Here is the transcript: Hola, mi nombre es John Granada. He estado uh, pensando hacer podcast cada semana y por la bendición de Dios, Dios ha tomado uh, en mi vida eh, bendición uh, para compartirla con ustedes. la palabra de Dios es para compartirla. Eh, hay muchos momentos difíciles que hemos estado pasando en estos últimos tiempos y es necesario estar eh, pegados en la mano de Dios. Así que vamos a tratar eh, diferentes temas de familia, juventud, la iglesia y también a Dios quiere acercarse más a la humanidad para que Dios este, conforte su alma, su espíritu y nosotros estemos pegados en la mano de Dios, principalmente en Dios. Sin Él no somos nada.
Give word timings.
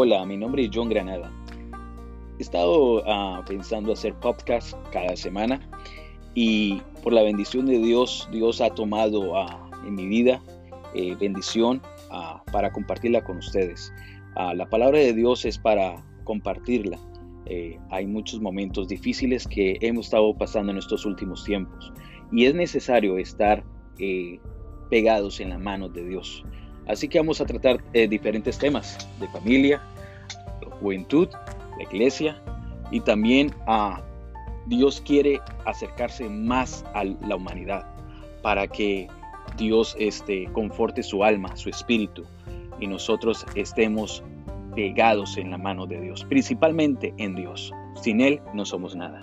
Hola, 0.00 0.24
mi 0.24 0.36
nombre 0.36 0.62
es 0.62 0.70
John 0.72 0.90
Granada. 0.90 1.28
He 2.38 2.42
estado 2.42 2.98
uh, 2.98 3.44
pensando 3.44 3.92
hacer 3.92 4.14
podcast 4.14 4.76
cada 4.92 5.16
semana 5.16 5.60
y 6.34 6.80
por 7.02 7.12
la 7.12 7.24
bendición 7.24 7.66
de 7.66 7.80
Dios, 7.80 8.28
Dios 8.30 8.60
ha 8.60 8.70
tomado 8.70 9.32
uh, 9.32 9.48
en 9.84 9.96
mi 9.96 10.06
vida 10.06 10.40
eh, 10.94 11.16
bendición 11.18 11.82
uh, 12.12 12.48
para 12.52 12.70
compartirla 12.70 13.24
con 13.24 13.38
ustedes. 13.38 13.92
la 14.36 14.70
palabra 14.70 15.00
de 15.00 15.12
Dios 15.14 15.44
es 15.44 15.58
para 15.58 16.00
compartirla. 16.22 16.96
Eh, 17.46 17.76
hay 17.90 18.06
muchos 18.06 18.40
momentos 18.40 18.86
difíciles 18.86 19.48
que 19.48 19.78
hemos 19.80 20.06
estado 20.06 20.32
pasando 20.32 20.70
en 20.70 20.78
estos 20.78 21.06
últimos 21.06 21.42
tiempos 21.42 21.92
y 22.30 22.44
es 22.44 22.54
necesario 22.54 23.18
estar 23.18 23.64
eh, 23.98 24.38
pegados 24.90 25.40
en 25.40 25.48
la 25.48 25.58
mano 25.58 25.88
de 25.88 26.06
Dios. 26.06 26.44
Así 26.88 27.06
que 27.08 27.18
vamos 27.18 27.40
a 27.40 27.46
tratar 27.46 27.78
eh, 27.92 28.08
diferentes 28.08 28.58
temas 28.58 29.08
de 29.20 29.28
familia, 29.28 29.80
juventud, 30.80 31.28
la 31.76 31.82
iglesia 31.84 32.40
y 32.90 33.00
también 33.00 33.54
a 33.66 34.00
Dios 34.66 35.02
quiere 35.06 35.40
acercarse 35.64 36.28
más 36.28 36.84
a 36.94 37.04
la 37.04 37.36
humanidad 37.36 37.86
para 38.42 38.66
que 38.66 39.08
Dios 39.56 39.96
este, 39.98 40.44
conforte 40.52 41.02
su 41.02 41.24
alma, 41.24 41.56
su 41.56 41.68
espíritu 41.68 42.24
y 42.80 42.86
nosotros 42.86 43.44
estemos 43.54 44.22
pegados 44.74 45.36
en 45.36 45.50
la 45.50 45.58
mano 45.58 45.86
de 45.86 46.00
Dios, 46.00 46.24
principalmente 46.24 47.12
en 47.18 47.34
Dios. 47.34 47.72
Sin 48.00 48.20
Él 48.20 48.40
no 48.54 48.64
somos 48.64 48.94
nada. 48.94 49.20